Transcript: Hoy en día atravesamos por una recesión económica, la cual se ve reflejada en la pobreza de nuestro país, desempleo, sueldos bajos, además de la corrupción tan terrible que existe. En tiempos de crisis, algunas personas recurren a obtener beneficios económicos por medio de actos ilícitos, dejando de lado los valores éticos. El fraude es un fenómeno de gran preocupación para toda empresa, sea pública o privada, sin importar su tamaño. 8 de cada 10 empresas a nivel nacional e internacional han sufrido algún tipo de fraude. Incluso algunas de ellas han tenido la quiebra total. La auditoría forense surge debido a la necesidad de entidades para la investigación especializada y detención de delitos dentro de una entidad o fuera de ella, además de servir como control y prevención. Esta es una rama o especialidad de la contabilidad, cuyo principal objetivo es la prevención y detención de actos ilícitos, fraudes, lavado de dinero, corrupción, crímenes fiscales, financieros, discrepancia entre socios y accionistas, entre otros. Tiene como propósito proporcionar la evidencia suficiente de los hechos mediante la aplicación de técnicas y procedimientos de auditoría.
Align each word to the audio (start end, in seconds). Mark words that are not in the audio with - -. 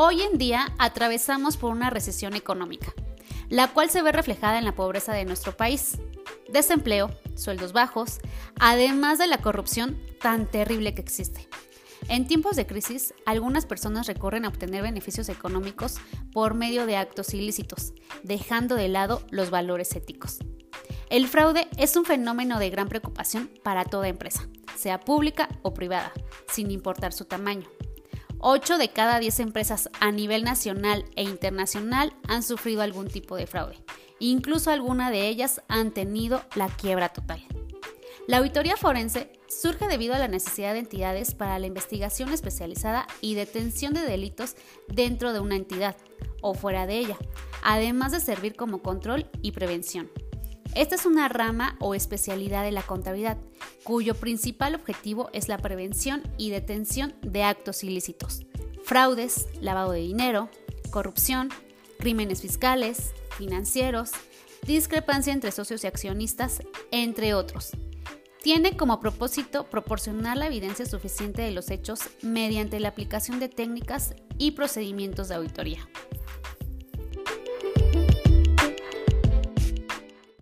Hoy 0.00 0.22
en 0.22 0.38
día 0.38 0.72
atravesamos 0.78 1.56
por 1.56 1.72
una 1.72 1.90
recesión 1.90 2.36
económica, 2.36 2.94
la 3.48 3.66
cual 3.66 3.90
se 3.90 4.00
ve 4.00 4.12
reflejada 4.12 4.56
en 4.56 4.64
la 4.64 4.76
pobreza 4.76 5.12
de 5.12 5.24
nuestro 5.24 5.56
país, 5.56 5.98
desempleo, 6.48 7.10
sueldos 7.34 7.72
bajos, 7.72 8.20
además 8.60 9.18
de 9.18 9.26
la 9.26 9.38
corrupción 9.38 10.00
tan 10.20 10.46
terrible 10.46 10.94
que 10.94 11.00
existe. 11.00 11.48
En 12.08 12.28
tiempos 12.28 12.54
de 12.54 12.64
crisis, 12.64 13.12
algunas 13.26 13.66
personas 13.66 14.06
recurren 14.06 14.44
a 14.44 14.50
obtener 14.50 14.82
beneficios 14.82 15.28
económicos 15.28 15.96
por 16.32 16.54
medio 16.54 16.86
de 16.86 16.96
actos 16.96 17.34
ilícitos, 17.34 17.92
dejando 18.22 18.76
de 18.76 18.86
lado 18.86 19.26
los 19.32 19.50
valores 19.50 19.96
éticos. 19.96 20.38
El 21.10 21.26
fraude 21.26 21.66
es 21.76 21.96
un 21.96 22.04
fenómeno 22.04 22.60
de 22.60 22.70
gran 22.70 22.86
preocupación 22.86 23.50
para 23.64 23.84
toda 23.84 24.06
empresa, 24.06 24.46
sea 24.76 25.00
pública 25.00 25.48
o 25.62 25.74
privada, 25.74 26.12
sin 26.46 26.70
importar 26.70 27.12
su 27.12 27.24
tamaño. 27.24 27.66
8 28.40 28.78
de 28.78 28.88
cada 28.88 29.18
10 29.18 29.40
empresas 29.40 29.90
a 30.00 30.12
nivel 30.12 30.44
nacional 30.44 31.04
e 31.16 31.24
internacional 31.24 32.14
han 32.28 32.42
sufrido 32.42 32.82
algún 32.82 33.08
tipo 33.08 33.36
de 33.36 33.46
fraude. 33.46 33.82
Incluso 34.20 34.70
algunas 34.70 35.10
de 35.10 35.28
ellas 35.28 35.62
han 35.68 35.90
tenido 35.92 36.42
la 36.54 36.68
quiebra 36.68 37.08
total. 37.08 37.44
La 38.28 38.38
auditoría 38.38 38.76
forense 38.76 39.32
surge 39.48 39.88
debido 39.88 40.14
a 40.14 40.18
la 40.18 40.28
necesidad 40.28 40.74
de 40.74 40.80
entidades 40.80 41.34
para 41.34 41.58
la 41.58 41.66
investigación 41.66 42.28
especializada 42.32 43.06
y 43.20 43.34
detención 43.34 43.94
de 43.94 44.02
delitos 44.02 44.54
dentro 44.86 45.32
de 45.32 45.40
una 45.40 45.56
entidad 45.56 45.96
o 46.40 46.54
fuera 46.54 46.86
de 46.86 46.98
ella, 46.98 47.16
además 47.62 48.12
de 48.12 48.20
servir 48.20 48.54
como 48.54 48.82
control 48.82 49.28
y 49.42 49.52
prevención. 49.52 50.10
Esta 50.74 50.94
es 50.94 51.06
una 51.06 51.28
rama 51.28 51.76
o 51.80 51.94
especialidad 51.94 52.62
de 52.62 52.72
la 52.72 52.82
contabilidad, 52.82 53.38
cuyo 53.82 54.14
principal 54.14 54.74
objetivo 54.74 55.30
es 55.32 55.48
la 55.48 55.58
prevención 55.58 56.22
y 56.36 56.50
detención 56.50 57.14
de 57.22 57.42
actos 57.42 57.82
ilícitos, 57.82 58.46
fraudes, 58.84 59.48
lavado 59.60 59.92
de 59.92 60.00
dinero, 60.00 60.50
corrupción, 60.90 61.48
crímenes 61.98 62.42
fiscales, 62.42 63.12
financieros, 63.36 64.10
discrepancia 64.66 65.32
entre 65.32 65.52
socios 65.52 65.84
y 65.84 65.86
accionistas, 65.86 66.62
entre 66.90 67.34
otros. 67.34 67.70
Tiene 68.42 68.76
como 68.76 69.00
propósito 69.00 69.68
proporcionar 69.68 70.36
la 70.36 70.46
evidencia 70.46 70.86
suficiente 70.86 71.42
de 71.42 71.50
los 71.50 71.70
hechos 71.70 72.00
mediante 72.22 72.78
la 72.78 72.88
aplicación 72.88 73.40
de 73.40 73.48
técnicas 73.48 74.14
y 74.38 74.52
procedimientos 74.52 75.28
de 75.28 75.34
auditoría. 75.34 75.88